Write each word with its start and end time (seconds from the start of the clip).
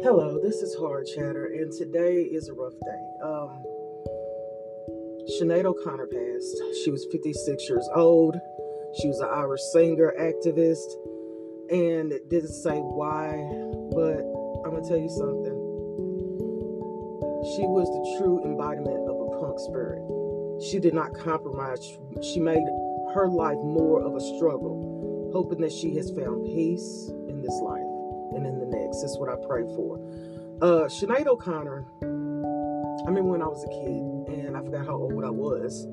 Hello, 0.00 0.40
this 0.42 0.62
is 0.62 0.74
Hard 0.76 1.06
Chatter, 1.06 1.52
and 1.52 1.70
today 1.70 2.22
is 2.22 2.48
a 2.48 2.54
rough 2.54 2.72
day. 2.72 3.04
Um, 3.22 3.62
Sinead 5.36 5.66
O'Connor 5.66 6.06
passed. 6.06 6.56
She 6.82 6.90
was 6.90 7.06
56 7.12 7.68
years 7.68 7.86
old. 7.94 8.34
She 8.98 9.08
was 9.08 9.20
an 9.20 9.28
Irish 9.28 9.60
singer, 9.74 10.14
activist, 10.18 10.88
and 11.68 12.10
it 12.10 12.30
didn't 12.30 12.54
say 12.54 12.78
why, 12.78 13.36
but 13.92 14.24
I'm 14.64 14.72
gonna 14.72 14.88
tell 14.88 14.96
you 14.96 15.12
something. 15.12 15.60
She 17.52 17.68
was 17.68 17.84
the 17.84 18.16
true 18.16 18.42
embodiment 18.46 19.04
of 19.04 19.20
a 19.20 19.28
punk 19.44 19.60
spirit. 19.60 20.00
She 20.70 20.80
did 20.80 20.94
not 20.94 21.12
compromise. 21.12 21.84
She 22.22 22.40
made 22.40 22.64
her 23.12 23.28
life 23.28 23.60
more 23.60 24.00
of 24.00 24.16
a 24.16 24.20
struggle, 24.36 25.30
hoping 25.34 25.60
that 25.60 25.72
she 25.72 25.94
has 25.96 26.10
found 26.16 26.46
peace 26.46 27.12
in 27.28 27.42
this 27.42 27.60
life 27.60 27.91
and 28.34 28.46
in 28.46 28.58
the 28.58 28.66
next. 28.66 29.02
That's 29.02 29.18
what 29.18 29.28
I 29.28 29.36
pray 29.46 29.62
for. 29.74 29.98
Uh, 30.62 30.86
Sinead 30.86 31.26
O'Connor, 31.26 31.84
I 32.02 33.08
remember 33.08 33.32
when 33.32 33.42
I 33.42 33.48
was 33.48 33.64
a 33.64 33.68
kid, 33.68 34.38
and 34.38 34.56
I 34.56 34.60
forgot 34.60 34.86
how 34.86 34.94
old 34.94 35.24
I 35.24 35.30
was, 35.30 35.86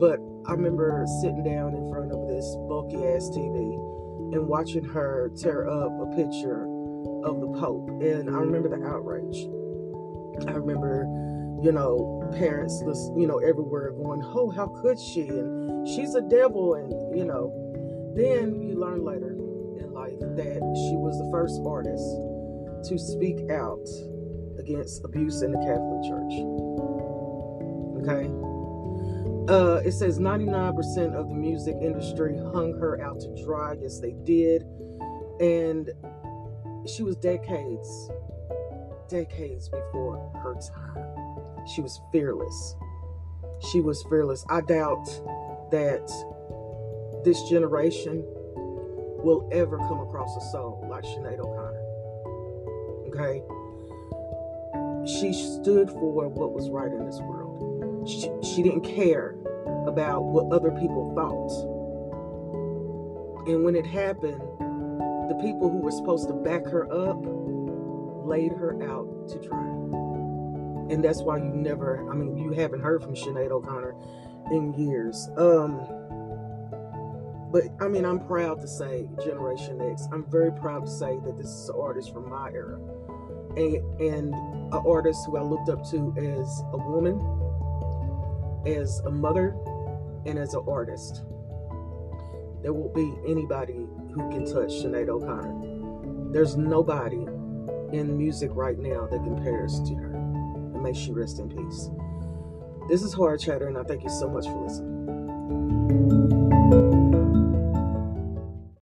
but 0.00 0.20
I 0.48 0.52
remember 0.52 1.04
sitting 1.20 1.44
down 1.44 1.74
in 1.74 1.90
front 1.90 2.12
of 2.12 2.28
this 2.28 2.44
bulky 2.68 2.96
ass 2.96 3.28
TV 3.28 3.76
and 4.32 4.48
watching 4.48 4.84
her 4.84 5.30
tear 5.36 5.68
up 5.68 5.92
a 6.00 6.06
picture 6.16 6.64
of 7.24 7.40
the 7.40 7.48
Pope. 7.60 7.88
And 8.00 8.30
I 8.30 8.38
remember 8.38 8.68
the 8.68 8.84
outrage. 8.86 9.36
I 10.48 10.52
remember, 10.56 11.04
you 11.62 11.72
know, 11.72 12.22
parents, 12.32 12.80
you 13.16 13.26
know, 13.26 13.38
everywhere 13.38 13.92
going, 13.92 14.22
oh, 14.24 14.50
how 14.50 14.66
could 14.82 14.98
she? 14.98 15.28
And 15.28 15.86
she's 15.88 16.14
a 16.14 16.22
devil. 16.22 16.74
And, 16.74 17.16
you 17.16 17.24
know, 17.24 17.52
then 18.16 18.62
you 18.62 18.80
learn 18.80 19.04
later 19.04 19.36
in 19.78 19.92
life 19.92 20.18
that 20.20 20.60
she 20.88 20.96
was 20.96 21.18
the 21.18 21.28
first 21.30 21.60
artist 21.66 22.04
to 22.88 22.98
speak 22.98 23.50
out 23.50 23.86
against 24.58 25.04
abuse 25.04 25.42
in 25.42 25.52
the 25.52 25.58
Catholic 25.58 26.02
Church. 26.08 26.34
Okay? 28.02 28.30
Uh, 29.48 29.80
it 29.84 29.92
says 29.92 30.18
99% 30.18 31.14
of 31.14 31.28
the 31.28 31.34
music 31.34 31.76
industry 31.80 32.36
hung 32.36 32.72
her 32.80 33.00
out 33.00 33.20
to 33.20 33.44
dry. 33.44 33.76
Yes, 33.80 34.00
they 34.00 34.12
did. 34.24 34.62
And 35.40 35.90
she 36.86 37.02
was 37.02 37.16
decades, 37.16 38.10
decades 39.08 39.68
before 39.68 40.30
her 40.42 40.54
time. 40.54 41.66
She 41.74 41.80
was 41.80 42.00
fearless. 42.10 42.76
She 43.70 43.80
was 43.80 44.04
fearless. 44.08 44.44
I 44.48 44.60
doubt 44.62 45.06
that 45.70 46.10
this 47.24 47.42
generation 47.48 48.24
will 49.22 49.48
ever 49.52 49.78
come 49.78 50.00
across 50.00 50.36
a 50.36 50.40
soul 50.50 50.86
like 50.88 51.04
Sinead 51.04 51.38
O'Connor. 51.38 51.82
Okay? 53.08 53.42
She 55.06 55.32
stood 55.32 55.90
for 55.90 56.12
what 56.12 56.52
was 56.52 56.68
right 56.70 56.90
in 56.90 57.06
this 57.06 57.20
world. 57.20 58.08
She, 58.08 58.30
she 58.42 58.62
didn't 58.62 58.82
care 58.82 59.36
about 59.86 60.24
what 60.24 60.52
other 60.52 60.70
people 60.72 61.12
thought. 61.14 61.50
And 63.48 63.64
when 63.64 63.76
it 63.76 63.86
happened, 63.86 64.40
the 65.28 65.38
people 65.42 65.70
who 65.70 65.78
were 65.78 65.92
supposed 65.92 66.28
to 66.28 66.34
back 66.34 66.64
her 66.66 66.90
up 66.92 67.18
laid 68.26 68.52
her 68.52 68.74
out 68.82 69.28
to 69.28 69.38
dry. 69.40 69.66
And 70.90 71.02
that's 71.02 71.22
why 71.22 71.38
you 71.38 71.44
never, 71.44 72.08
I 72.10 72.14
mean, 72.14 72.36
you 72.36 72.52
haven't 72.52 72.80
heard 72.80 73.02
from 73.02 73.14
Sinead 73.14 73.50
O'Connor 73.50 73.94
in 74.50 74.72
years. 74.74 75.28
Um, 75.36 75.80
but 77.52 77.64
I 77.80 77.88
mean, 77.88 78.04
I'm 78.04 78.20
proud 78.26 78.60
to 78.60 78.68
say 78.68 79.08
Generation 79.22 79.80
X. 79.80 80.08
I'm 80.12 80.24
very 80.30 80.52
proud 80.52 80.86
to 80.86 80.90
say 80.90 81.18
that 81.24 81.36
this 81.36 81.46
is 81.46 81.68
an 81.68 81.76
artist 81.80 82.12
from 82.12 82.28
my 82.28 82.50
era, 82.50 82.78
and, 83.56 84.00
and 84.00 84.34
an 84.34 84.82
artist 84.86 85.20
who 85.26 85.36
I 85.36 85.42
looked 85.42 85.68
up 85.68 85.88
to 85.90 86.14
as 86.18 86.62
a 86.72 86.78
woman, 86.78 87.20
as 88.66 89.00
a 89.06 89.10
mother, 89.10 89.56
and 90.26 90.38
as 90.38 90.54
an 90.54 90.64
artist. 90.68 91.22
There 92.62 92.72
won't 92.72 92.94
be 92.94 93.14
anybody 93.28 93.86
who 94.12 94.28
can 94.30 94.44
touch 94.44 94.70
Sinead 94.70 95.08
O'Connor. 95.08 96.32
There's 96.32 96.56
nobody 96.56 97.26
in 97.92 98.18
music 98.18 98.50
right 98.52 98.78
now 98.78 99.06
that 99.06 99.22
compares 99.22 99.80
to 99.82 99.94
her. 99.94 100.14
And 100.14 100.82
may 100.82 100.92
she 100.92 101.12
rest 101.12 101.38
in 101.38 101.48
peace. 101.48 101.90
This 102.88 103.02
is 103.02 103.12
Hard 103.12 103.40
Chatter, 103.40 103.68
and 103.68 103.78
I 103.78 103.84
thank 103.84 104.02
you 104.02 104.10
so 104.10 104.28
much 104.28 104.46
for 104.46 104.62
listening. 104.62 104.96